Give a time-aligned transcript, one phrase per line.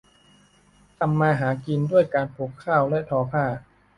[0.97, 3.45] ทำมาหากินด้วยการปลูกข้าวและทอผ้า